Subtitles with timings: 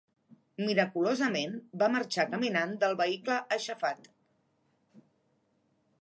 [0.61, 1.53] Miraculosament,
[1.83, 4.13] va marxar caminant del vehicle aixafat.